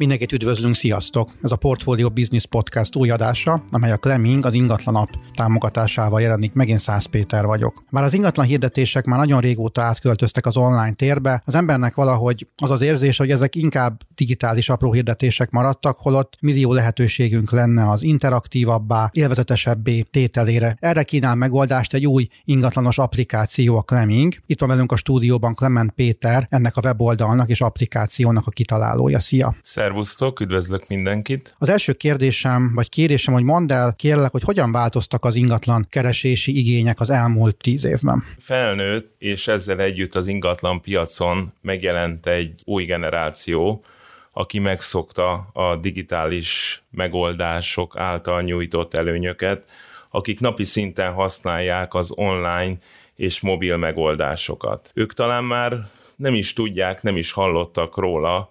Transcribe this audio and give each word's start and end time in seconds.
Mindenkit 0.00 0.32
üdvözlünk, 0.32 0.74
sziasztok! 0.74 1.28
Ez 1.42 1.52
a 1.52 1.56
Portfolio 1.56 2.08
Business 2.08 2.46
Podcast 2.46 2.96
új 2.96 3.10
adása, 3.10 3.64
amely 3.70 3.92
a 3.92 3.96
Clemming 3.96 4.44
az 4.44 4.54
ingatlanap 4.54 5.08
támogatásával 5.34 6.20
jelenik 6.20 6.52
meg, 6.52 6.68
én 6.68 6.78
Szász 6.78 7.04
Péter 7.04 7.44
vagyok. 7.46 7.84
Bár 7.90 8.04
az 8.04 8.14
ingatlan 8.14 8.46
hirdetések 8.46 9.04
már 9.04 9.18
nagyon 9.18 9.40
régóta 9.40 9.82
átköltöztek 9.82 10.46
az 10.46 10.56
online 10.56 10.92
térbe, 10.92 11.42
az 11.44 11.54
embernek 11.54 11.94
valahogy 11.94 12.46
az 12.56 12.70
az 12.70 12.80
érzés, 12.80 13.16
hogy 13.16 13.30
ezek 13.30 13.54
inkább 13.54 14.00
digitális 14.14 14.68
apró 14.68 14.92
hirdetések 14.92 15.50
maradtak, 15.50 15.96
holott 15.98 16.36
millió 16.40 16.72
lehetőségünk 16.72 17.50
lenne 17.50 17.90
az 17.90 18.02
interaktívabbá, 18.02 19.10
élvezetesebbé 19.12 20.00
tételére. 20.00 20.76
Erre 20.80 21.02
kínál 21.02 21.34
megoldást 21.34 21.94
egy 21.94 22.06
új 22.06 22.28
ingatlanos 22.44 22.98
applikáció 22.98 23.76
a 23.76 23.82
Clemming. 23.82 24.34
Itt 24.46 24.60
van 24.60 24.68
velünk 24.68 24.92
a 24.92 24.96
stúdióban 24.96 25.54
Clement 25.54 25.92
Péter, 25.92 26.46
ennek 26.50 26.76
a 26.76 26.80
weboldalnak 26.84 27.48
és 27.48 27.60
applikációnak 27.60 28.46
a 28.46 28.50
kitalálója. 28.50 29.20
Szia! 29.20 29.54
Szervusztok, 29.90 30.40
üdvözlök 30.40 30.88
mindenkit! 30.88 31.54
Az 31.58 31.68
első 31.68 31.92
kérdésem, 31.92 32.72
vagy 32.74 32.88
kérésem, 32.88 33.34
hogy 33.34 33.42
mondd 33.42 33.72
el, 33.72 33.94
kérlek, 33.96 34.30
hogy 34.30 34.42
hogyan 34.42 34.72
változtak 34.72 35.24
az 35.24 35.34
ingatlan 35.34 35.86
keresési 35.88 36.58
igények 36.58 37.00
az 37.00 37.10
elmúlt 37.10 37.56
tíz 37.56 37.84
évben? 37.84 38.24
Felnőtt, 38.38 39.14
és 39.18 39.48
ezzel 39.48 39.80
együtt 39.80 40.14
az 40.14 40.26
ingatlan 40.26 40.80
piacon 40.80 41.52
megjelent 41.60 42.26
egy 42.26 42.60
új 42.64 42.84
generáció, 42.84 43.84
aki 44.32 44.58
megszokta 44.58 45.50
a 45.52 45.76
digitális 45.76 46.82
megoldások 46.90 47.96
által 47.96 48.42
nyújtott 48.42 48.94
előnyöket, 48.94 49.64
akik 50.10 50.40
napi 50.40 50.64
szinten 50.64 51.12
használják 51.12 51.94
az 51.94 52.12
online 52.14 52.76
és 53.14 53.40
mobil 53.40 53.76
megoldásokat. 53.76 54.90
Ők 54.94 55.14
talán 55.14 55.44
már 55.44 55.78
nem 56.16 56.34
is 56.34 56.52
tudják, 56.52 57.02
nem 57.02 57.16
is 57.16 57.32
hallottak 57.32 57.96
róla, 57.96 58.48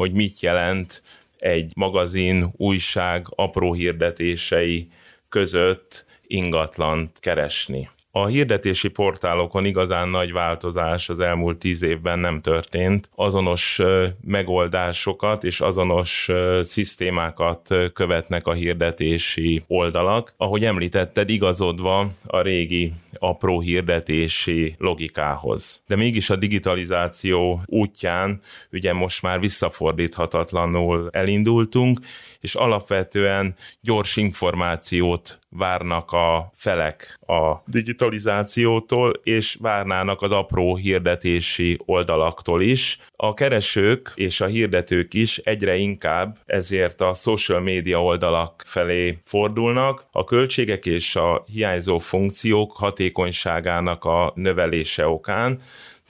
hogy 0.00 0.12
mit 0.12 0.40
jelent 0.40 1.02
egy 1.38 1.72
magazin, 1.74 2.50
újság 2.56 3.26
apró 3.30 3.72
hirdetései 3.72 4.88
között 5.28 6.04
ingatlant 6.26 7.18
keresni. 7.18 7.88
A 8.12 8.26
hirdetési 8.26 8.88
portálokon 8.88 9.64
igazán 9.64 10.08
nagy 10.08 10.32
változás 10.32 11.08
az 11.08 11.20
elmúlt 11.20 11.58
tíz 11.58 11.82
évben 11.82 12.18
nem 12.18 12.40
történt. 12.40 13.10
Azonos 13.14 13.80
megoldásokat 14.24 15.44
és 15.44 15.60
azonos 15.60 16.30
szisztémákat 16.62 17.74
követnek 17.92 18.46
a 18.46 18.52
hirdetési 18.52 19.62
oldalak. 19.66 20.34
Ahogy 20.36 20.64
említetted, 20.64 21.28
igazodva 21.28 22.10
a 22.26 22.40
régi 22.40 22.92
apró 23.18 23.60
hirdetési 23.60 24.74
logikához. 24.78 25.82
De 25.86 25.96
mégis 25.96 26.30
a 26.30 26.36
digitalizáció 26.36 27.62
útján 27.66 28.40
ugye 28.72 28.92
most 28.92 29.22
már 29.22 29.40
visszafordíthatatlanul 29.40 31.08
elindultunk, 31.12 32.00
és 32.40 32.54
alapvetően 32.54 33.54
gyors 33.80 34.16
információt 34.16 35.39
várnak 35.50 36.12
a 36.12 36.50
felek 36.54 37.18
a 37.26 37.62
digitalizációtól, 37.66 39.12
és 39.22 39.56
várnának 39.60 40.22
az 40.22 40.30
apró 40.30 40.76
hirdetési 40.76 41.78
oldalaktól 41.84 42.62
is. 42.62 42.98
A 43.12 43.34
keresők 43.34 44.12
és 44.14 44.40
a 44.40 44.46
hirdetők 44.46 45.14
is 45.14 45.38
egyre 45.38 45.76
inkább 45.76 46.38
ezért 46.46 47.00
a 47.00 47.14
social 47.14 47.60
media 47.60 48.02
oldalak 48.02 48.62
felé 48.66 49.18
fordulnak. 49.24 50.04
A 50.10 50.24
költségek 50.24 50.86
és 50.86 51.16
a 51.16 51.44
hiányzó 51.46 51.98
funkciók 51.98 52.72
hatékonyságának 52.72 54.04
a 54.04 54.32
növelése 54.34 55.06
okán, 55.06 55.60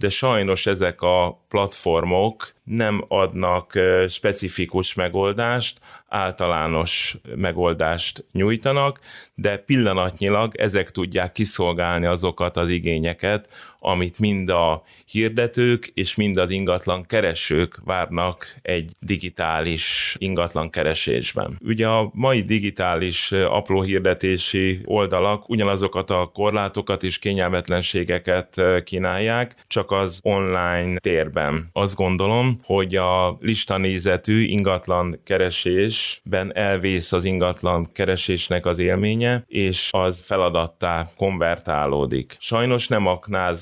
de 0.00 0.08
sajnos 0.08 0.66
ezek 0.66 1.02
a 1.02 1.44
platformok 1.48 2.52
nem 2.64 3.04
adnak 3.08 3.72
specifikus 4.08 4.94
megoldást, 4.94 5.80
általános 6.08 7.16
megoldást 7.34 8.24
nyújtanak, 8.32 9.00
de 9.34 9.56
pillanatnyilag 9.56 10.56
ezek 10.56 10.90
tudják 10.90 11.32
kiszolgálni 11.32 12.06
azokat 12.06 12.56
az 12.56 12.68
igényeket, 12.68 13.48
amit 13.80 14.18
mind 14.18 14.48
a 14.48 14.82
hirdetők 15.06 15.90
és 15.94 16.14
mind 16.14 16.36
az 16.36 16.50
ingatlan 16.50 17.02
keresők 17.02 17.80
várnak 17.84 18.56
egy 18.62 18.90
digitális 19.00 20.16
ingatlan 20.18 20.70
keresésben. 20.70 21.58
Ugye 21.64 21.86
a 21.86 22.10
mai 22.14 22.42
digitális 22.42 23.32
apró 23.32 23.82
hirdetési 23.82 24.80
oldalak 24.84 25.48
ugyanazokat 25.48 26.10
a 26.10 26.30
korlátokat 26.34 27.02
és 27.02 27.18
kényelmetlenségeket 27.18 28.62
kínálják, 28.84 29.54
csak 29.66 29.90
az 29.90 30.20
online 30.22 30.98
térben. 30.98 31.68
Azt 31.72 31.96
gondolom, 31.96 32.56
hogy 32.62 32.94
a 32.96 33.36
listanézetű 33.40 34.42
ingatlan 34.42 35.20
keresésben 35.24 36.56
elvész 36.56 37.12
az 37.12 37.24
ingatlan 37.24 37.92
keresésnek 37.92 38.66
az 38.66 38.78
élménye, 38.78 39.44
és 39.46 39.88
az 39.92 40.22
feladattá 40.24 41.08
konvertálódik. 41.16 42.36
Sajnos 42.38 42.88
nem 42.88 43.06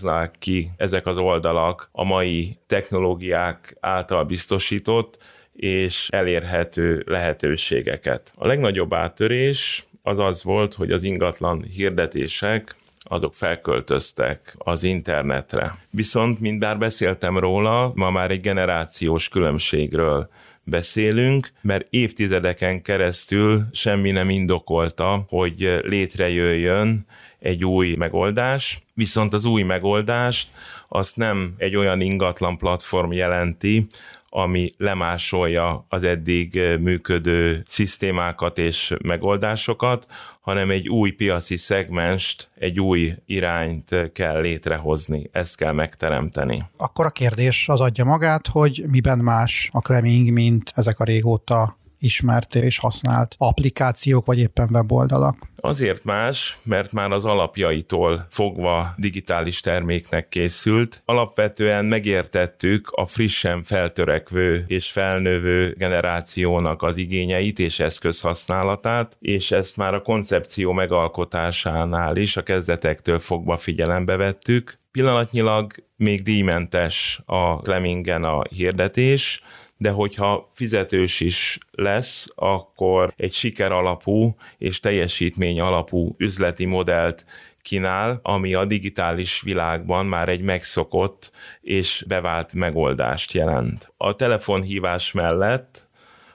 aknáznák 0.09 0.35
ki 0.39 0.71
ezek 0.77 1.07
az 1.07 1.19
oldalak 1.19 1.89
a 1.93 2.05
mai 2.05 2.59
technológiák 2.67 3.77
által 3.81 4.25
biztosított 4.25 5.17
és 5.53 6.09
elérhető 6.11 7.03
lehetőségeket. 7.07 8.33
A 8.37 8.47
legnagyobb 8.47 8.95
áttörés 8.95 9.85
az 10.03 10.19
az 10.19 10.45
volt, 10.45 10.75
hogy 10.75 10.91
az 10.91 11.03
ingatlan 11.03 11.63
hirdetések 11.63 12.77
azok 13.09 13.35
felköltöztek 13.35 14.55
az 14.59 14.83
internetre. 14.83 15.75
Viszont, 15.91 16.41
mint 16.41 16.59
bár 16.59 16.79
beszéltem 16.79 17.39
róla, 17.39 17.93
ma 17.95 18.11
már 18.11 18.31
egy 18.31 18.41
generációs 18.41 19.29
különbségről 19.29 20.29
beszélünk, 20.65 21.49
mert 21.61 21.87
évtizedeken 21.91 22.83
keresztül 22.83 23.67
semmi 23.73 24.11
nem 24.11 24.31
indokolta, 24.31 25.25
hogy 25.29 25.81
létrejöjjön 25.83 27.07
egy 27.39 27.65
új 27.65 27.95
megoldás, 27.95 28.83
viszont 28.95 29.35
az 29.35 29.45
új 29.45 29.63
megoldás 29.63 30.51
azt 30.89 31.17
nem 31.17 31.55
egy 31.57 31.77
olyan 31.77 32.01
ingatlan 32.01 32.59
platform 32.59 33.13
jelenti, 33.13 33.87
ami 34.28 34.72
lemásolja 34.77 35.87
az 35.89 36.05
eddig 36.05 36.61
működő 36.81 37.62
szisztémákat 37.66 38.59
és 38.59 38.94
megoldásokat, 39.03 40.06
hanem 40.41 40.71
egy 40.71 40.89
új 40.89 41.11
piaci 41.11 41.56
szegmenst, 41.56 42.50
egy 42.55 42.81
új 42.81 43.15
irányt 43.27 44.12
kell 44.12 44.41
létrehozni, 44.41 45.28
ezt 45.33 45.56
kell 45.56 45.72
megteremteni. 45.72 46.65
Akkor 46.77 47.06
a 47.06 47.11
kérdés 47.11 47.69
az 47.69 47.81
adja 47.81 48.05
magát, 48.05 48.47
hogy 48.47 48.84
miben 48.88 49.19
más 49.19 49.71
a 49.72 49.81
Clemming, 49.81 50.33
mint 50.33 50.72
ezek 50.75 51.00
a 51.00 51.05
régóta 51.05 51.78
ismert 51.99 52.55
és 52.55 52.79
használt 52.79 53.35
applikációk, 53.39 54.27
vagy 54.27 54.39
éppen 54.39 54.69
weboldalak? 54.73 55.37
Azért 55.61 56.05
más, 56.05 56.59
mert 56.65 56.93
már 56.93 57.11
az 57.11 57.25
alapjaitól 57.25 58.27
fogva 58.31 58.95
digitális 58.97 59.61
terméknek 59.61 60.29
készült. 60.29 61.03
Alapvetően 61.05 61.85
megértettük 61.85 62.91
a 62.91 63.07
frissen 63.07 63.63
feltörekvő 63.63 64.65
és 64.67 64.91
felnövő 64.91 65.75
generációnak 65.79 66.83
az 66.83 66.97
igényeit 66.97 67.59
és 67.59 67.81
eszközhasználatát, 67.81 69.17
és 69.21 69.51
ezt 69.51 69.77
már 69.77 69.95
a 69.95 70.03
koncepció 70.03 70.73
megalkotásánál 70.73 72.17
is 72.17 72.37
a 72.37 72.43
kezdetektől 72.43 73.19
fogva 73.19 73.57
figyelembe 73.57 74.17
vettük. 74.17 74.79
Pillanatnyilag 74.91 75.73
még 75.97 76.23
díjmentes 76.23 77.21
a 77.27 77.57
Clemmingen 77.57 78.25
a 78.25 78.43
hirdetés, 78.43 79.43
de 79.81 79.91
hogyha 79.91 80.49
fizetős 80.53 81.21
is 81.21 81.59
lesz, 81.71 82.27
akkor 82.34 83.12
egy 83.16 83.33
siker 83.33 83.72
alapú 83.72 84.37
és 84.59 84.81
teljesítmény 84.81 85.61
alapú 85.61 86.15
üzleti 86.19 86.65
modellt 86.65 87.25
kínál, 87.62 88.21
ami 88.22 88.55
a 88.55 88.65
digitális 88.65 89.41
világban 89.41 90.06
már 90.06 90.29
egy 90.29 90.41
megszokott 90.41 91.31
és 91.61 92.05
bevált 92.08 92.53
megoldást 92.53 93.32
jelent. 93.32 93.93
A 93.97 94.14
telefonhívás 94.14 95.12
mellett 95.12 95.88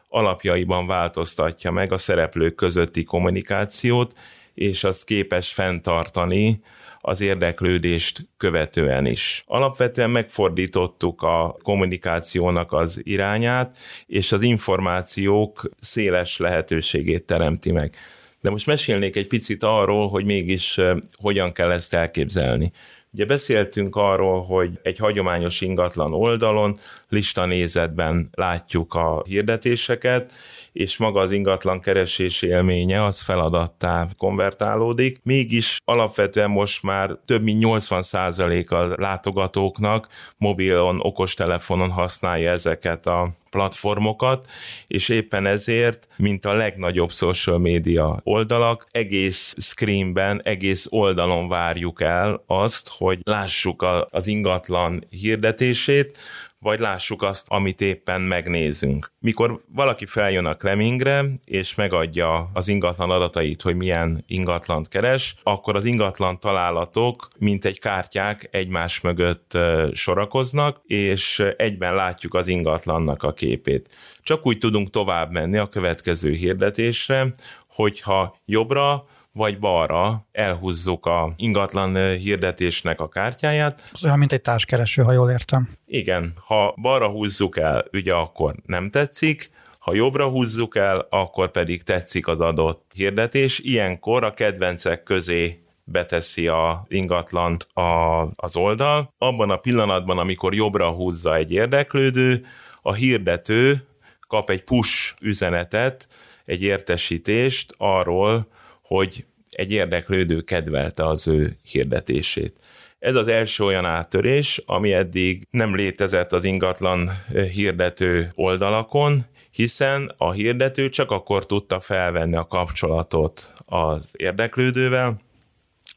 alapjaiban 0.09 0.88
változtatja 0.88 1.71
meg 1.71 1.91
a 1.91 1.97
szereplők 1.97 2.56
közötti 2.56 3.03
kommunikációt, 3.03 4.18
és 4.53 4.83
az 4.83 5.03
képes 5.03 5.53
fenntartani 5.53 6.62
az 7.05 7.21
érdeklődést 7.21 8.27
követően 8.38 9.05
is. 9.05 9.44
Alapvetően 9.47 10.09
megfordítottuk 10.09 11.21
a 11.21 11.57
kommunikációnak 11.63 12.71
az 12.71 13.01
irányát, 13.03 13.77
és 14.07 14.31
az 14.31 14.41
információk 14.41 15.69
széles 15.79 16.38
lehetőségét 16.38 17.25
teremti 17.25 17.71
meg. 17.71 17.95
De 18.41 18.50
most 18.50 18.67
mesélnék 18.67 19.15
egy 19.15 19.27
picit 19.27 19.63
arról, 19.63 20.09
hogy 20.09 20.25
mégis 20.25 20.79
hogyan 21.17 21.51
kell 21.51 21.71
ezt 21.71 21.94
elképzelni. 21.94 22.71
Ugye 23.13 23.25
beszéltünk 23.25 23.95
arról, 23.95 24.44
hogy 24.44 24.79
egy 24.83 24.97
hagyományos 24.97 25.61
ingatlan 25.61 26.13
oldalon 26.13 26.79
listanézetben 27.09 28.29
látjuk 28.31 28.94
a 28.94 29.23
hirdetéseket, 29.25 30.33
és 30.73 30.97
maga 30.97 31.19
az 31.19 31.31
ingatlan 31.31 31.79
keresés 31.79 32.41
élménye 32.41 33.05
az 33.05 33.21
feladattá 33.21 34.07
konvertálódik. 34.17 35.19
Mégis 35.23 35.77
alapvetően 35.85 36.49
most 36.49 36.83
már 36.83 37.17
több 37.25 37.43
mint 37.43 37.63
80% 37.65 38.67
a 38.67 39.01
látogatóknak 39.01 40.07
mobilon, 40.37 40.99
okostelefonon 41.01 41.89
használja 41.89 42.51
ezeket 42.51 43.07
a 43.07 43.29
platformokat, 43.53 44.45
és 44.87 45.09
éppen 45.09 45.45
ezért, 45.45 46.07
mint 46.17 46.45
a 46.45 46.53
legnagyobb 46.53 47.11
social 47.11 47.57
media 47.57 48.19
oldalak, 48.23 48.87
egész 48.91 49.55
screenben, 49.57 50.41
egész 50.43 50.87
oldalon 50.89 51.47
várjuk 51.47 52.01
el 52.01 52.43
azt, 52.47 52.89
hogy 52.97 53.19
lássuk 53.23 53.85
az 54.09 54.27
ingatlan 54.27 55.05
hirdetését, 55.09 56.17
vagy 56.63 56.80
lássuk 56.80 57.21
azt, 57.21 57.45
amit 57.50 57.81
éppen 57.81 58.21
megnézünk. 58.21 59.12
Mikor 59.19 59.63
valaki 59.68 60.06
feljön 60.06 60.45
a 60.45 60.56
Clemingre, 60.56 61.25
és 61.45 61.75
megadja 61.75 62.50
az 62.54 62.68
ingatlan 62.68 63.10
adatait, 63.10 63.62
hogy 63.62 63.75
milyen 63.75 64.24
ingatlant 64.27 64.88
keres, 64.88 65.36
akkor 65.44 65.75
az 65.75 65.86
ingatlan 65.86 66.39
találatok, 66.39 67.27
mint 67.38 67.65
egy 67.65 67.80
kártyák 67.80 68.48
egymás 68.51 69.01
mögött 69.01 69.57
sorakoznak, 69.94 70.81
és 70.86 71.44
egyben 71.57 71.95
látjuk 71.95 72.33
az 72.33 72.48
ingatlannak 72.48 73.24
a 73.24 73.33
képét. 73.33 73.89
Csak 74.21 74.45
úgy 74.45 74.57
tudunk 74.57 74.89
tovább 74.89 75.31
menni 75.31 75.57
a 75.57 75.68
következő 75.68 76.31
hirdetésre, 76.31 77.33
hogyha 77.68 78.36
jobbra 78.45 79.06
vagy 79.33 79.59
balra 79.59 80.27
elhúzzuk 80.31 81.06
a 81.06 81.33
ingatlan 81.35 82.15
hirdetésnek 82.15 83.00
a 83.00 83.09
kártyáját. 83.09 83.89
Az 83.94 84.03
olyan, 84.03 84.18
mint 84.18 84.31
egy 84.31 84.41
társkereső, 84.41 85.01
ha 85.01 85.12
jól 85.12 85.31
értem. 85.31 85.69
Igen, 85.85 86.33
ha 86.45 86.74
balra 86.81 87.07
húzzuk 87.07 87.57
el, 87.57 87.85
ugye 87.91 88.13
akkor 88.13 88.56
nem 88.65 88.89
tetszik, 88.89 89.51
ha 89.80 89.94
jobbra 89.94 90.27
húzzuk 90.27 90.75
el, 90.75 91.07
akkor 91.09 91.51
pedig 91.51 91.83
tetszik 91.83 92.27
az 92.27 92.41
adott 92.41 92.91
hirdetés. 92.94 93.59
Ilyenkor 93.59 94.24
a 94.24 94.31
kedvencek 94.31 95.03
közé 95.03 95.63
beteszi 95.83 96.47
a 96.47 96.85
ingatlant 96.88 97.63
a, 97.74 98.21
az 98.35 98.56
oldal. 98.56 99.09
Abban 99.18 99.50
a 99.50 99.57
pillanatban, 99.57 100.18
amikor 100.18 100.53
jobbra 100.53 100.89
húzza 100.89 101.35
egy 101.35 101.51
érdeklődő, 101.51 102.45
a 102.81 102.94
hirdető 102.94 103.88
kap 104.27 104.50
egy 104.50 104.63
push 104.63 105.13
üzenetet, 105.21 106.07
egy 106.45 106.62
értesítést 106.62 107.74
arról, 107.77 108.47
hogy 108.94 109.25
egy 109.51 109.72
érdeklődő 109.72 110.42
kedvelte 110.42 111.07
az 111.07 111.28
ő 111.28 111.57
hirdetését. 111.63 112.54
Ez 113.00 113.16
az 113.16 113.28
első 113.28 113.63
olyan 113.63 113.86
áttörés, 113.86 114.62
ami 114.66 114.94
eddig 114.94 115.48
nem 115.50 115.75
létezett 115.75 116.31
az 116.31 116.44
ingatlan 116.44 117.10
hirdető 117.51 118.31
oldalakon, 118.36 119.25
hiszen 119.51 120.12
a 120.18 120.31
hirdető 120.31 120.90
csak 120.90 121.12
akkor 121.12 121.45
tudta 121.45 121.80
felvenni 121.80 122.36
a 122.36 122.48
kapcsolatot 122.48 123.54
az 123.66 124.12
érdeklődővel, 124.18 125.19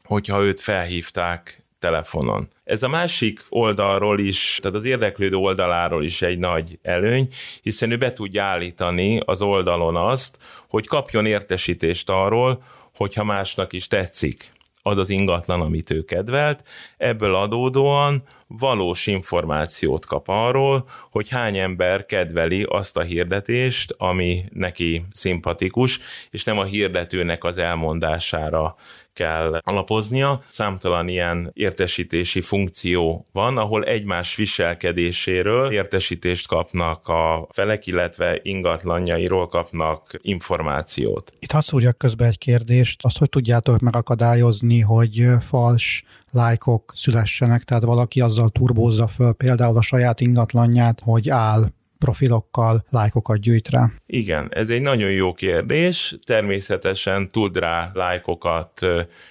hogyha 0.03 0.43
őt 0.43 0.61
felhívták 0.61 1.63
telefonon. 1.79 2.47
Ez 2.63 2.83
a 2.83 2.87
másik 2.87 3.45
oldalról 3.49 4.19
is, 4.19 4.59
tehát 4.61 4.77
az 4.77 4.83
érdeklődő 4.83 5.35
oldaláról 5.35 6.03
is 6.03 6.21
egy 6.21 6.37
nagy 6.37 6.79
előny, 6.81 7.27
hiszen 7.61 7.91
ő 7.91 7.97
be 7.97 8.13
tudja 8.13 8.43
állítani 8.43 9.19
az 9.25 9.41
oldalon 9.41 9.95
azt, 9.95 10.37
hogy 10.69 10.87
kapjon 10.87 11.25
értesítést 11.25 12.09
arról, 12.09 12.63
hogyha 12.95 13.23
másnak 13.23 13.73
is 13.73 13.87
tetszik 13.87 14.55
az 14.87 14.97
az 14.97 15.09
ingatlan, 15.09 15.61
amit 15.61 15.91
ő 15.91 16.03
kedvelt, 16.03 16.63
ebből 16.97 17.35
adódóan 17.35 18.23
valós 18.47 19.07
információt 19.07 20.05
kap 20.05 20.27
arról, 20.27 20.89
hogy 21.11 21.29
hány 21.29 21.57
ember 21.57 22.05
kedveli 22.05 22.63
azt 22.69 22.97
a 22.97 23.01
hirdetést, 23.01 23.95
ami 23.97 24.45
neki 24.53 25.05
szimpatikus, 25.11 25.99
és 26.31 26.43
nem 26.43 26.57
a 26.57 26.63
hirdetőnek 26.63 27.43
az 27.43 27.57
elmondására 27.57 28.75
kell 29.17 29.59
alapoznia. 29.63 30.41
Számtalan 30.49 31.07
ilyen 31.07 31.51
értesítési 31.53 32.41
funkció 32.41 33.25
van, 33.31 33.57
ahol 33.57 33.83
egymás 33.83 34.35
viselkedéséről 34.35 35.71
értesítést 35.71 36.47
kapnak 36.47 37.07
a 37.07 37.47
felek, 37.49 37.87
illetve 37.87 38.39
ingatlanjairól 38.41 39.47
kapnak 39.47 40.19
információt. 40.21 41.33
Itt 41.39 41.51
hadd 41.51 41.61
szúrjak 41.61 41.97
közbe 41.97 42.25
egy 42.25 42.37
kérdést. 42.37 42.99
Azt, 43.03 43.17
hogy 43.17 43.29
tudjátok 43.29 43.79
megakadályozni, 43.79 44.79
hogy 44.79 45.25
fals 45.41 46.03
lájkok 46.31 46.93
szülessenek, 46.95 47.63
tehát 47.63 47.83
valaki 47.83 48.21
azzal 48.21 48.49
turbózza 48.49 49.07
föl 49.07 49.33
például 49.33 49.77
a 49.77 49.81
saját 49.81 50.21
ingatlanját, 50.21 51.01
hogy 51.03 51.29
áll 51.29 51.65
profilokkal 51.99 52.85
lájkokat 52.89 53.39
gyűjt 53.39 53.69
rá? 53.69 53.89
Igen, 54.05 54.49
ez 54.51 54.69
egy 54.69 54.81
nagyon 54.81 55.11
jó 55.11 55.33
kérdés. 55.33 56.15
Természetesen 56.25 57.27
tud 57.27 57.57
rá 57.57 57.91
lájkokat 57.93 58.79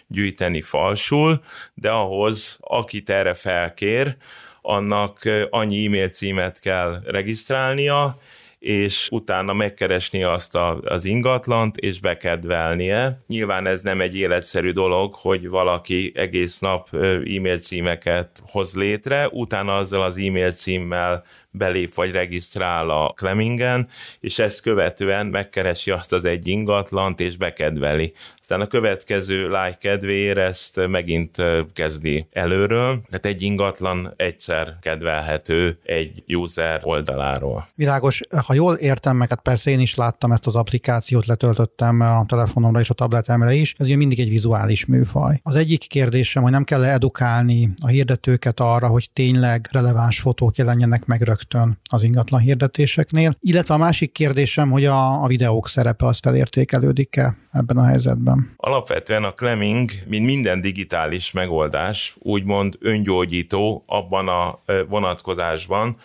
gyűjteni 0.06 0.62
falsul, 0.62 1.40
de 1.74 1.90
ahhoz, 1.90 2.58
akit 2.60 3.10
erre 3.10 3.34
felkér, 3.34 4.16
annak 4.60 5.18
annyi 5.50 5.86
e-mail 5.86 6.08
címet 6.08 6.60
kell 6.60 7.02
regisztrálnia, 7.04 8.18
és 8.58 9.08
utána 9.10 9.52
megkeresni 9.52 10.22
azt 10.22 10.56
a, 10.56 10.80
az 10.84 11.04
ingatlant, 11.04 11.76
és 11.76 12.00
bekedvelnie. 12.00 13.20
Nyilván 13.26 13.66
ez 13.66 13.82
nem 13.82 14.00
egy 14.00 14.16
életszerű 14.16 14.72
dolog, 14.72 15.14
hogy 15.14 15.48
valaki 15.48 16.12
egész 16.14 16.58
nap 16.58 16.88
e-mail 16.94 17.58
címeket 17.58 18.42
hoz 18.46 18.74
létre, 18.74 19.28
utána 19.28 19.72
azzal 19.72 20.02
az 20.02 20.16
e-mail 20.18 20.52
címmel 20.52 21.24
belép 21.56 21.94
vagy 21.94 22.10
regisztrál 22.10 22.90
a 22.90 23.12
Clemingen, 23.16 23.88
és 24.20 24.38
ezt 24.38 24.62
követően 24.62 25.26
megkeresi 25.26 25.90
azt 25.90 26.12
az 26.12 26.24
egy 26.24 26.48
ingatlant, 26.48 27.20
és 27.20 27.36
bekedveli. 27.36 28.12
Aztán 28.40 28.60
a 28.60 28.66
következő 28.66 29.46
like 29.46 29.76
kedvéért 29.80 30.38
ezt 30.38 30.80
megint 30.86 31.36
kezdi 31.72 32.26
előről, 32.32 33.00
tehát 33.08 33.26
egy 33.26 33.42
ingatlan 33.42 34.14
egyszer 34.16 34.76
kedvelhető 34.80 35.78
egy 35.84 36.24
user 36.28 36.80
oldaláról. 36.82 37.66
Világos, 37.74 38.20
ha 38.46 38.54
jól 38.54 38.74
értem 38.74 39.16
meg, 39.16 39.28
hát 39.28 39.40
persze 39.40 39.70
én 39.70 39.80
is 39.80 39.94
láttam 39.94 40.32
ezt 40.32 40.46
az 40.46 40.56
applikációt, 40.56 41.26
letöltöttem 41.26 42.00
a 42.00 42.24
telefonomra 42.26 42.80
és 42.80 42.90
a 42.90 42.94
tabletemre 42.94 43.54
is, 43.54 43.74
ez 43.78 43.86
ugye 43.86 43.96
mindig 43.96 44.20
egy 44.20 44.28
vizuális 44.28 44.86
műfaj. 44.86 45.40
Az 45.42 45.54
egyik 45.54 45.86
kérdésem, 45.88 46.42
hogy 46.42 46.52
nem 46.52 46.64
kell 46.64 46.84
edukálni 46.84 47.70
a 47.82 47.86
hirdetőket 47.86 48.60
arra, 48.60 48.86
hogy 48.86 49.10
tényleg 49.12 49.68
releváns 49.72 50.20
fotók 50.20 50.56
jelenjenek 50.56 51.04
meg 51.04 51.22
rögtön 51.22 51.44
az 51.90 52.02
ingatlan 52.02 52.40
hirdetéseknél, 52.40 53.36
illetve 53.40 53.74
a 53.74 53.78
másik 53.78 54.12
kérdésem, 54.12 54.70
hogy 54.70 54.84
a, 54.84 55.22
a 55.22 55.26
videók 55.26 55.68
szerepe 55.68 56.06
az 56.06 56.18
felértékelődik-e 56.22 57.36
ebben 57.52 57.76
a 57.76 57.84
helyzetben? 57.84 58.54
Alapvetően 58.56 59.24
a 59.24 59.32
Clemming, 59.32 59.90
mint 60.06 60.24
minden 60.24 60.60
digitális 60.60 61.32
megoldás, 61.32 62.16
úgymond 62.18 62.76
öngyógyító 62.80 63.82
abban 63.86 64.28
a 64.28 64.58
vonatkozásban, 64.88 65.96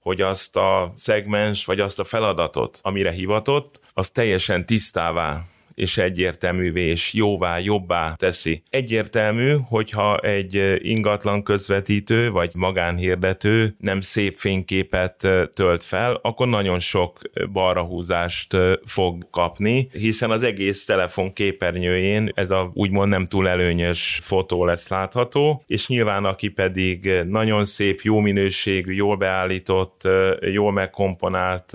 hogy 0.00 0.20
azt 0.20 0.56
a 0.56 0.92
szegmens, 0.96 1.64
vagy 1.64 1.80
azt 1.80 1.98
a 1.98 2.04
feladatot, 2.04 2.78
amire 2.82 3.10
hivatott, 3.10 3.80
az 3.92 4.10
teljesen 4.10 4.66
tisztává 4.66 5.42
és 5.78 5.98
egyértelművé 5.98 6.86
és 6.86 7.12
jóvá, 7.14 7.58
jobbá 7.58 8.14
teszi. 8.16 8.62
Egyértelmű, 8.70 9.56
hogyha 9.68 10.16
egy 10.16 10.78
ingatlan 10.78 11.42
közvetítő 11.42 12.30
vagy 12.30 12.52
magánhirdető 12.54 13.74
nem 13.78 14.00
szép 14.00 14.36
fényképet 14.36 15.28
tölt 15.52 15.84
fel, 15.84 16.18
akkor 16.22 16.48
nagyon 16.48 16.78
sok 16.78 17.18
balrahúzást 17.52 18.56
fog 18.84 19.30
kapni, 19.30 19.88
hiszen 19.92 20.30
az 20.30 20.42
egész 20.42 20.84
telefon 20.84 21.32
képernyőjén 21.32 22.30
ez 22.34 22.50
a 22.50 22.70
úgymond 22.74 23.08
nem 23.08 23.24
túl 23.24 23.48
előnyös 23.48 24.20
fotó 24.22 24.64
lesz 24.64 24.88
látható, 24.88 25.62
és 25.66 25.88
nyilván 25.88 26.24
aki 26.24 26.48
pedig 26.48 27.10
nagyon 27.28 27.64
szép, 27.64 28.00
jó 28.00 28.18
minőségű, 28.18 28.92
jól 28.92 29.16
beállított, 29.16 30.08
jól 30.40 30.72
megkomponált 30.72 31.72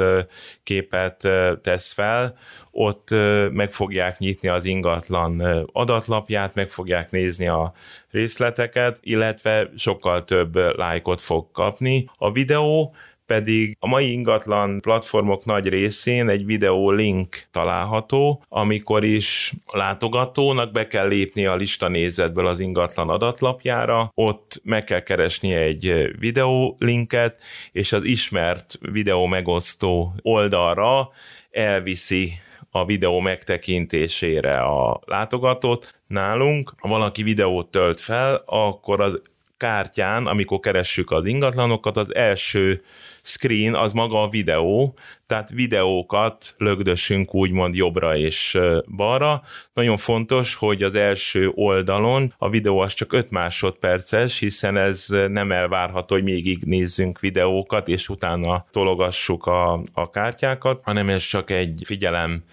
képet 0.63 1.27
tesz 1.61 1.93
fel, 1.93 2.37
ott 2.75 3.09
meg 3.51 3.71
fogják 3.71 4.17
nyitni 4.17 4.47
az 4.47 4.65
ingatlan 4.65 5.65
adatlapját, 5.71 6.55
meg 6.55 6.69
fogják 6.69 7.11
nézni 7.11 7.47
a 7.47 7.73
részleteket, 8.11 8.99
illetve 9.01 9.69
sokkal 9.75 10.23
több 10.23 10.55
lájkot 10.55 11.21
fog 11.21 11.51
kapni. 11.51 12.09
A 12.17 12.31
videó 12.31 12.95
pedig 13.25 13.77
a 13.79 13.87
mai 13.87 14.11
ingatlan 14.11 14.81
platformok 14.81 15.45
nagy 15.45 15.67
részén 15.67 16.29
egy 16.29 16.45
videó 16.45 16.91
link 16.91 17.43
található, 17.51 18.43
amikor 18.49 19.03
is 19.03 19.53
a 19.65 19.77
látogatónak 19.77 20.71
be 20.71 20.87
kell 20.87 21.07
lépni 21.07 21.45
a 21.45 21.55
listanézetből 21.55 22.47
az 22.47 22.59
ingatlan 22.59 23.09
adatlapjára, 23.09 24.11
ott 24.13 24.61
meg 24.63 24.83
kell 24.83 24.99
keresni 24.99 25.53
egy 25.53 26.11
videó 26.19 26.75
linket, 26.79 27.41
és 27.71 27.91
az 27.91 28.03
ismert 28.03 28.77
videó 28.91 29.25
megosztó 29.25 30.13
oldalra 30.21 31.09
elviszi 31.51 32.31
a 32.75 32.85
videó 32.85 33.19
megtekintésére 33.19 34.57
a 34.57 34.99
látogatót. 35.05 35.99
Nálunk, 36.07 36.73
ha 36.77 36.87
valaki 36.87 37.23
videót 37.23 37.71
tölt 37.71 38.01
fel, 38.01 38.43
akkor 38.45 39.01
az 39.01 39.21
kártyán, 39.57 40.27
amikor 40.27 40.59
keressük 40.59 41.11
az 41.11 41.25
ingatlanokat, 41.25 41.97
az 41.97 42.15
első 42.15 42.81
screen 43.21 43.75
az 43.75 43.91
maga 43.91 44.21
a 44.21 44.29
videó, 44.29 44.95
tehát 45.33 45.49
videókat 45.49 46.55
lögdössünk 46.57 47.35
úgymond 47.35 47.75
jobbra 47.75 48.17
és 48.17 48.59
balra. 48.95 49.41
Nagyon 49.73 49.97
fontos, 49.97 50.55
hogy 50.55 50.83
az 50.83 50.95
első 50.95 51.51
oldalon 51.55 52.33
a 52.37 52.49
videó 52.49 52.79
az 52.79 52.93
csak 52.93 53.13
5 53.13 53.31
másodperces, 53.31 54.39
hiszen 54.39 54.77
ez 54.77 55.05
nem 55.09 55.51
elvárható, 55.51 56.15
hogy 56.15 56.23
még 56.23 56.59
nézzünk 56.65 57.19
videókat, 57.19 57.87
és 57.87 58.09
utána 58.09 58.65
tologassuk 58.71 59.45
a, 59.45 59.83
a 59.93 60.09
kártyákat, 60.09 60.79
hanem 60.83 61.09
ez 61.09 61.23
csak 61.23 61.49
egy 61.49 61.81
figyelem 61.85 62.43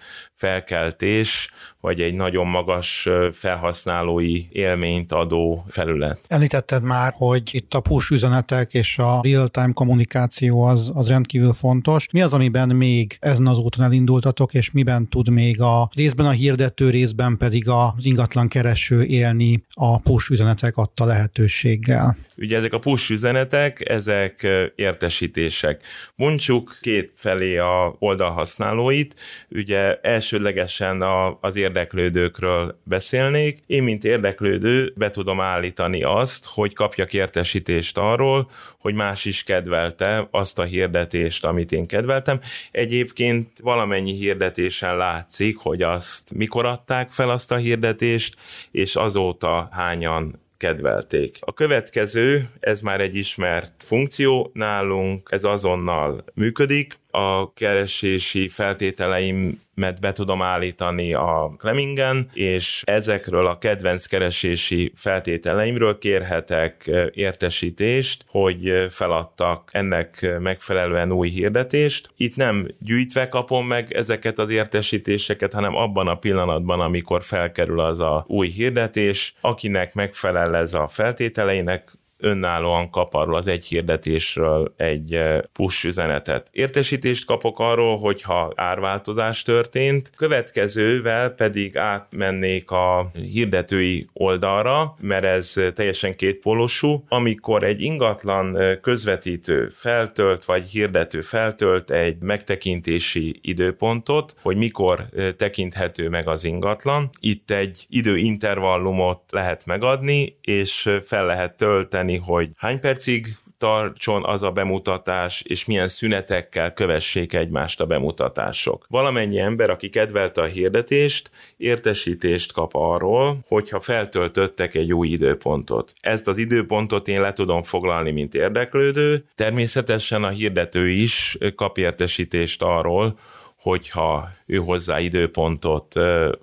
felkeltés, 0.41 1.51
vagy 1.79 2.01
egy 2.01 2.13
nagyon 2.13 2.47
magas 2.47 3.09
felhasználói 3.31 4.45
élményt 4.51 5.11
adó 5.11 5.63
felület. 5.67 6.19
Említetted 6.27 6.83
már, 6.83 7.13
hogy 7.15 7.49
itt 7.51 7.73
a 7.73 7.79
push 7.79 8.11
üzenetek 8.11 8.73
és 8.73 8.97
a 8.97 9.19
real-time 9.21 9.73
kommunikáció 9.73 10.63
az, 10.63 10.91
az 10.93 11.07
rendkívül 11.07 11.53
fontos. 11.53 12.07
Mi 12.11 12.21
az, 12.21 12.33
amiben 12.33 12.70
még 12.73 13.17
ezen 13.19 13.47
az 13.47 13.57
úton 13.57 13.85
elindultatok, 13.85 14.53
és 14.53 14.71
miben 14.71 15.09
tud 15.09 15.29
még 15.29 15.61
a 15.61 15.89
részben 15.93 16.25
a 16.25 16.31
hirdető, 16.31 16.89
részben 16.89 17.37
pedig 17.37 17.69
az 17.69 18.05
ingatlan 18.05 18.47
kereső 18.47 19.03
élni 19.03 19.63
a 19.73 19.99
push 19.99 20.31
üzenetek 20.31 20.77
adta 20.77 21.05
lehetőséggel? 21.05 22.17
Ugye 22.37 22.57
ezek 22.57 22.73
a 22.73 22.79
push 22.79 23.11
üzenetek, 23.11 23.89
ezek 23.89 24.47
értesítések. 24.75 25.83
Mondjuk 26.15 26.77
két 26.81 27.11
felé 27.15 27.57
a 27.57 27.95
oldalhasználóit, 27.99 29.15
ugye 29.49 29.95
elsődlegesen 29.95 31.01
a, 31.01 31.37
az 31.41 31.55
érdeklődőkről 31.55 32.79
beszélnék. 32.83 33.63
Én, 33.65 33.83
mint 33.83 34.03
érdeklődő, 34.03 34.93
be 34.95 35.11
tudom 35.11 35.41
állítani 35.41 36.03
azt, 36.03 36.45
hogy 36.45 36.73
kapjak 36.73 37.13
értesítést 37.13 37.97
arról, 37.97 38.49
hogy 38.79 38.93
más 38.93 39.25
is 39.25 39.43
kedvelte 39.43 40.27
azt 40.31 40.59
a 40.59 40.63
hirdetést, 40.63 41.45
amit 41.45 41.71
én 41.71 41.85
kedveltem. 41.85 42.39
Egyébként 42.71 43.47
valamennyi 43.61 44.13
hirdetésen 44.13 44.97
látszik, 44.97 45.57
hogy 45.57 45.81
azt 45.81 46.33
mikor 46.33 46.65
adták 46.65 47.11
fel 47.11 47.29
azt 47.29 47.51
a 47.51 47.55
hirdetést, 47.55 48.35
és 48.71 48.95
azóta 48.95 49.69
hányan 49.71 50.39
kedvelték. 50.57 51.37
A 51.39 51.53
következő, 51.53 52.49
ez 52.59 52.81
már 52.81 53.01
egy 53.01 53.15
ismert 53.15 53.73
funkció 53.77 54.51
nálunk, 54.53 55.29
ez 55.31 55.43
azonnal 55.43 56.23
működik, 56.33 56.99
a 57.11 57.53
keresési 57.53 58.49
feltételeimet 58.49 59.99
be 60.01 60.13
tudom 60.13 60.41
állítani 60.41 61.13
a 61.13 61.55
Clemingen, 61.57 62.29
és 62.33 62.83
ezekről 62.85 63.45
a 63.47 63.57
kedvenc 63.57 64.05
keresési 64.05 64.91
feltételeimről 64.95 65.97
kérhetek 65.97 66.89
értesítést, 67.13 68.25
hogy 68.27 68.85
feladtak 68.89 69.69
ennek 69.71 70.37
megfelelően 70.39 71.11
új 71.11 71.29
hirdetést. 71.29 72.09
Itt 72.17 72.35
nem 72.35 72.67
gyűjtve 72.79 73.27
kapom 73.27 73.67
meg 73.67 73.93
ezeket 73.93 74.39
az 74.39 74.49
értesítéseket, 74.49 75.53
hanem 75.53 75.75
abban 75.75 76.07
a 76.07 76.15
pillanatban, 76.15 76.79
amikor 76.79 77.23
felkerül 77.23 77.79
az 77.79 77.99
a 77.99 78.25
új 78.27 78.47
hirdetés, 78.47 79.35
akinek 79.41 79.93
megfelel 79.93 80.55
ez 80.55 80.73
a 80.73 80.87
feltételeinek, 80.87 81.99
önállóan 82.21 82.89
kap 82.89 83.13
arról 83.13 83.35
az 83.35 83.47
egy 83.47 83.65
hirdetésről 83.65 84.73
egy 84.77 85.13
eh, 85.13 85.39
push 85.53 85.85
üzenetet. 85.85 86.47
Értesítést 86.51 87.25
kapok 87.25 87.59
arról, 87.59 87.97
hogyha 87.97 88.53
árváltozás 88.55 89.41
történt, 89.41 90.11
következővel 90.15 91.29
pedig 91.29 91.77
átmennék 91.77 92.71
a 92.71 93.11
hirdetői 93.13 94.07
oldalra, 94.13 94.95
mert 94.99 95.23
ez 95.23 95.53
teljesen 95.73 96.15
kétpólusú, 96.15 97.03
amikor 97.07 97.63
egy 97.63 97.81
ingatlan 97.81 98.57
eh, 98.57 98.77
közvetítő 98.81 99.69
feltölt, 99.69 100.45
vagy 100.45 100.67
hirdető 100.67 101.21
feltölt 101.21 101.91
egy 101.91 102.17
megtekintési 102.19 103.39
időpontot, 103.41 104.35
hogy 104.41 104.57
mikor 104.57 105.05
eh, 105.15 105.31
tekinthető 105.31 106.09
meg 106.09 106.27
az 106.27 106.43
ingatlan. 106.43 107.09
Itt 107.19 107.51
egy 107.51 107.85
időintervallumot 107.89 109.21
lehet 109.29 109.65
megadni, 109.65 110.37
és 110.41 110.89
fel 111.03 111.25
lehet 111.25 111.57
tölteni 111.57 112.10
dönteni, 112.11 112.17
hogy 112.17 112.49
hány 112.57 112.79
percig 112.79 113.35
tartson 113.57 114.25
az 114.25 114.43
a 114.43 114.51
bemutatás, 114.51 115.41
és 115.47 115.65
milyen 115.65 115.87
szünetekkel 115.87 116.73
kövessék 116.73 117.33
egymást 117.33 117.81
a 117.81 117.85
bemutatások. 117.85 118.85
Valamennyi 118.89 119.39
ember, 119.39 119.69
aki 119.69 119.89
kedvelte 119.89 120.41
a 120.41 120.45
hirdetést, 120.45 121.29
értesítést 121.57 122.51
kap 122.51 122.71
arról, 122.73 123.39
hogyha 123.47 123.79
feltöltöttek 123.79 124.75
egy 124.75 124.93
új 124.93 125.07
időpontot. 125.07 125.93
Ezt 126.01 126.27
az 126.27 126.37
időpontot 126.37 127.07
én 127.07 127.21
le 127.21 127.33
tudom 127.33 127.63
foglalni, 127.63 128.11
mint 128.11 128.35
érdeklődő. 128.35 129.25
Természetesen 129.35 130.23
a 130.23 130.29
hirdető 130.29 130.89
is 130.89 131.37
kap 131.55 131.77
értesítést 131.77 132.61
arról, 132.61 133.17
hogyha 133.61 134.29
ő 134.45 134.57
hozzá 134.57 134.99
időpontot 134.99 135.93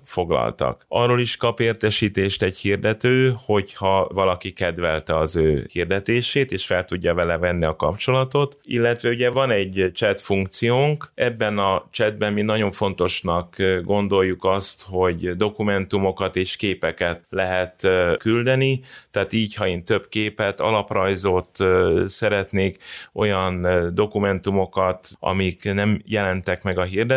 foglaltak. 0.03 0.85
Arról 0.87 1.19
is 1.19 1.37
kap 1.37 1.59
értesítést 1.59 2.43
egy 2.43 2.57
hirdető, 2.57 3.35
hogyha 3.45 4.07
valaki 4.13 4.51
kedvelte 4.51 5.17
az 5.17 5.35
ő 5.35 5.67
hirdetését, 5.71 6.51
és 6.51 6.65
fel 6.65 6.85
tudja 6.85 7.13
vele 7.13 7.37
venni 7.37 7.65
a 7.65 7.75
kapcsolatot, 7.75 8.57
illetve 8.63 9.09
ugye 9.09 9.29
van 9.29 9.51
egy 9.51 9.91
chat 9.93 10.21
funkciónk, 10.21 11.11
ebben 11.15 11.57
a 11.57 11.87
chatben 11.91 12.33
mi 12.33 12.41
nagyon 12.41 12.71
fontosnak 12.71 13.55
gondoljuk 13.83 14.45
azt, 14.45 14.85
hogy 14.89 15.35
dokumentumokat 15.35 16.35
és 16.35 16.55
képeket 16.55 17.21
lehet 17.29 17.87
küldeni, 18.17 18.79
tehát 19.11 19.33
így, 19.33 19.55
ha 19.55 19.67
én 19.67 19.83
több 19.83 20.07
képet, 20.09 20.59
alaprajzot 20.59 21.49
szeretnék, 22.05 22.77
olyan 23.13 23.67
dokumentumokat, 23.93 25.09
amik 25.19 25.73
nem 25.73 26.01
jelentek 26.05 26.63
meg 26.63 26.77
a 26.77 26.83
hirdetésben, 26.83 27.07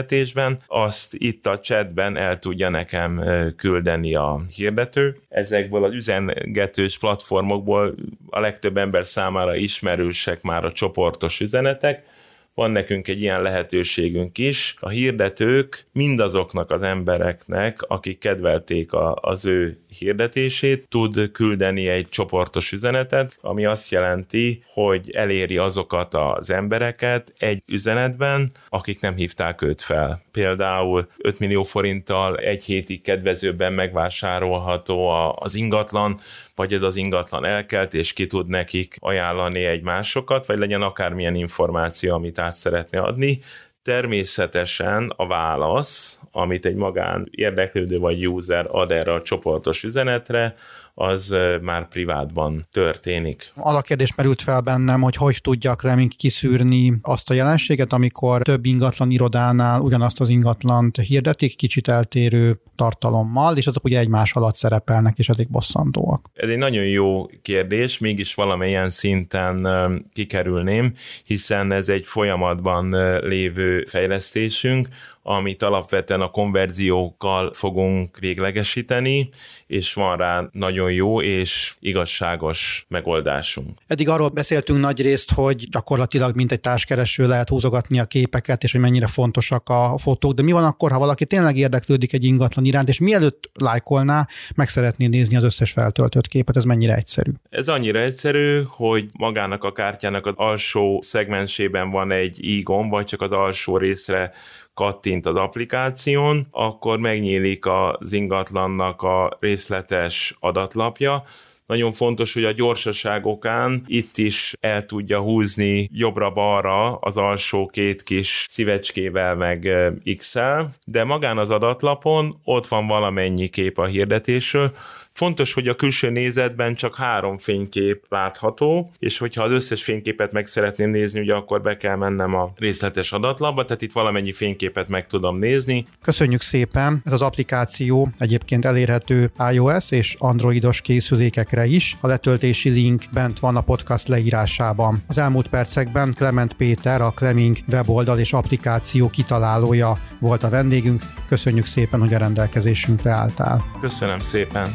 azt 0.67 1.15
itt 1.15 1.47
a 1.47 1.61
chatben 1.61 2.17
el 2.17 2.39
tudja 2.39 2.69
nekem 2.69 3.25
küldeni 3.57 4.15
a 4.15 4.43
hirdető. 4.57 5.17
Ezekből 5.29 5.85
az 5.85 5.95
üzengetős 5.95 6.99
platformokból 6.99 7.95
a 8.31 8.41
legtöbb 8.41 8.77
ember 8.77 9.07
számára 9.07 9.55
ismerősek 9.55 10.43
már 10.43 10.65
a 10.65 10.73
csoportos 10.73 11.41
üzenetek, 11.41 12.05
van 12.54 12.71
nekünk 12.71 13.09
egy 13.09 13.21
ilyen 13.21 13.42
lehetőségünk 13.42 14.38
is. 14.38 14.75
A 14.80 14.88
hirdetők 14.88 15.87
mindazoknak 15.92 16.71
az 16.71 16.82
embereknek, 16.82 17.82
akik 17.82 18.18
kedvelték 18.18 18.92
a, 18.92 19.14
az 19.21 19.44
ő 19.44 19.78
hirdetését, 19.99 20.88
tud 20.88 21.30
küldeni 21.32 21.88
egy 21.88 22.09
csoportos 22.09 22.73
üzenetet, 22.73 23.38
ami 23.40 23.64
azt 23.64 23.90
jelenti, 23.90 24.64
hogy 24.73 25.11
eléri 25.11 25.56
azokat 25.56 26.14
az 26.14 26.50
embereket 26.50 27.35
egy 27.38 27.62
üzenetben, 27.66 28.52
akik 28.68 29.00
nem 29.00 29.16
hívták 29.16 29.62
őt 29.62 29.82
fel. 29.82 30.23
Például 30.33 31.09
5 31.19 31.39
millió 31.39 31.62
forinttal 31.62 32.37
egy 32.37 32.65
hétig 32.65 33.03
kedvezőbben 33.03 33.73
megvásárolható 33.73 35.09
az 35.37 35.55
ingatlan, 35.55 36.19
vagy 36.55 36.73
ez 36.73 36.83
az 36.83 36.97
ingatlan 36.97 37.45
elkelt, 37.45 37.95
és 37.95 38.12
ki 38.12 38.27
tud 38.27 38.49
nekik 38.49 38.97
ajánlani 38.99 39.65
egy 39.65 39.83
másokat, 39.83 40.47
vagy 40.47 40.59
legyen 40.59 40.83
akármilyen 40.83 41.35
információ, 41.35 42.15
amit 42.15 42.39
át 42.39 42.55
szeretne 42.55 43.01
adni, 43.01 43.41
Természetesen 43.83 45.12
a 45.17 45.27
válasz, 45.27 46.21
amit 46.31 46.67
egy 46.67 46.75
magán 46.75 47.29
érdeklődő 47.31 47.99
vagy 47.99 48.29
user 48.29 48.67
ad 48.71 48.91
erre 48.91 49.12
a 49.12 49.23
csoportos 49.23 49.83
üzenetre, 49.83 50.55
az 50.95 51.35
már 51.61 51.89
privátban 51.89 52.69
történik. 52.71 53.53
Alapkérdés 53.55 54.15
merült 54.15 54.43
fel 54.43 54.61
bennem, 54.61 55.01
hogy 55.01 55.17
hogy 55.17 55.39
tudjak 55.43 55.83
remink 55.83 56.13
kiszűrni 56.13 56.95
azt 57.03 57.31
a 57.31 57.35
jelenséget, 57.35 57.93
amikor 57.93 58.43
több 58.43 58.65
ingatlan 58.65 59.11
irodánál 59.11 59.81
ugyanazt 59.81 60.21
az 60.21 60.29
ingatlant 60.29 60.97
hirdetik, 60.97 61.57
kicsit 61.57 61.89
eltérő 61.89 62.61
tartalommal, 62.77 63.57
és 63.57 63.67
azok 63.67 63.85
ugye 63.85 63.99
egymás 63.99 64.33
alatt 64.33 64.57
szerepelnek, 64.57 65.19
és 65.19 65.29
elég 65.29 65.51
bosszantóak. 65.51 66.31
Ez 66.35 66.49
egy 66.49 66.59
nagyon 66.59 66.85
jó 66.85 67.27
kérdés, 67.43 67.99
mégis 67.99 68.35
valamilyen 68.35 68.91
szinten 68.91 69.69
kikerülném, 70.13 70.93
hiszen 71.25 71.73
ez 71.73 71.89
egy 71.89 72.07
folyamatban 72.07 72.91
lévő 73.21 73.85
fejlesztésünk, 73.89 74.89
amit 75.23 75.62
alapvetően 75.62 76.21
a 76.21 76.31
konverziókkal 76.31 77.52
fogunk 77.52 78.19
véglegesíteni, 78.19 79.29
és 79.67 79.95
van 79.95 80.17
rá 80.17 80.49
nagyon 80.52 80.93
jó 80.93 81.23
és 81.23 81.75
igazságos 81.81 82.87
megoldásunk. 82.88 83.79
Eddig 83.87 84.09
arról 84.09 84.29
beszéltünk 84.29 84.81
nagy 84.81 85.02
részt, 85.02 85.33
hogy 85.33 85.69
gyakorlatilag 85.71 86.35
mint 86.35 86.52
egy 86.52 86.61
társkereső 86.61 87.26
lehet 87.26 87.49
húzogatni 87.49 88.00
a 88.00 88.05
képeket, 88.05 88.62
és 88.62 88.73
hogy 88.73 88.81
mennyire 88.81 89.07
fontosak 89.07 89.69
a 89.69 89.99
fotók, 89.99 90.33
de 90.33 90.43
mi 90.43 90.52
van 90.52 90.64
akkor, 90.64 90.91
ha 90.91 90.99
valaki 90.99 91.26
tényleg 91.26 91.57
érdeklődik 91.57 92.12
egy 92.12 92.25
ingatlan 92.25 92.64
iránt, 92.64 92.88
és 92.88 92.99
mielőtt 93.00 93.50
lájkolná, 93.55 94.29
meg 94.55 94.69
szeretné 94.69 95.07
nézni 95.07 95.37
az 95.37 95.45
összes 95.45 95.73
feltöltött 95.73 96.29
képet, 96.29 96.57
ez 96.57 96.64
mennyire 96.64 96.95
egyszerű? 96.95 97.31
Ez 97.50 97.69
annyira 97.69 98.00
egyszerű, 98.00 98.62
hogy 98.67 99.07
magának 99.12 99.64
a 99.64 99.73
kártyának 99.73 100.26
az 100.26 100.35
alsó 100.37 101.00
szegmensében 101.00 101.91
van 101.91 102.11
egy 102.11 102.45
i-gomb, 102.45 102.91
vagy 102.91 103.05
csak 103.05 103.21
az 103.21 103.33
alsó 103.33 103.76
részre 103.76 104.33
kattint 104.75 105.26
az 105.26 105.37
applikáción, 105.37 106.47
akkor 106.50 106.99
megnyílik 106.99 107.67
az 107.67 108.12
ingatlannak 108.12 109.02
a 109.02 109.37
részletes 109.41 110.37
adatlapja, 110.41 111.25
nagyon 111.67 111.93
fontos, 111.93 112.35
hogy 112.35 112.45
a 112.45 112.52
gyorsaságokán 112.52 113.83
itt 113.87 114.17
is 114.17 114.55
el 114.61 114.85
tudja 114.85 115.21
húzni 115.21 115.88
jobbra-balra 115.93 116.97
az 116.97 117.17
alsó 117.17 117.67
két 117.67 118.02
kis 118.02 118.47
szívecskével 118.49 119.35
meg 119.35 119.69
X-el, 120.17 120.71
de 120.87 121.05
magán 121.05 121.38
az 121.38 121.50
adatlapon 121.50 122.41
ott 122.45 122.67
van 122.67 122.87
valamennyi 122.87 123.49
kép 123.49 123.79
a 123.79 123.87
hirdetésről, 123.87 124.73
Fontos, 125.12 125.52
hogy 125.52 125.69
a 125.69 125.75
külső 125.75 126.11
nézetben 126.11 126.75
csak 126.75 126.97
három 126.97 127.38
fénykép 127.38 128.04
látható, 128.09 128.92
és 128.99 129.19
hogyha 129.19 129.42
az 129.42 129.50
összes 129.50 129.83
fényképet 129.83 130.33
meg 130.33 130.47
szeretném 130.47 130.90
nézni, 130.90 131.21
ugye 131.21 131.35
akkor 131.35 131.62
be 131.62 131.76
kell 131.76 131.97
mennem 131.97 132.35
a 132.35 132.52
részletes 132.57 133.12
adatlapba, 133.12 133.64
tehát 133.64 133.83
itt 133.83 133.92
valamennyi 133.92 134.33
fényképet 134.33 134.88
meg 134.88 135.07
tudom 135.07 135.38
nézni. 135.38 135.87
Köszönjük 136.02 136.40
szépen! 136.40 137.00
Ez 137.04 137.12
az 137.12 137.23
applikáció 137.23 138.09
egyébként 138.19 138.64
elérhető 138.64 139.31
iOS 139.52 139.90
és 139.90 140.14
Androidos 140.19 140.81
készülékekre 140.81 141.66
is. 141.66 141.97
A 142.00 142.07
letöltési 142.07 142.69
link 142.69 143.04
bent 143.12 143.38
van 143.38 143.57
a 143.57 143.61
podcast 143.61 144.09
leírásában. 144.09 145.02
Az 145.07 145.19
elmúlt 145.19 145.49
percekben 145.49 146.14
Clement 146.16 146.54
Péter, 146.54 147.00
a 147.00 147.11
Cleming 147.11 147.57
weboldal 147.73 148.19
és 148.19 148.33
applikáció 148.33 149.11
kitalálója 149.11 149.99
volt 150.21 150.42
a 150.42 150.49
vendégünk. 150.49 151.02
Köszönjük 151.28 151.66
szépen, 151.66 152.00
hogy 152.00 152.14
a 152.14 152.19
rendelkezésünkre 152.19 153.11
álltál. 153.11 153.64
Köszönöm 153.81 154.21
szépen, 154.21 154.75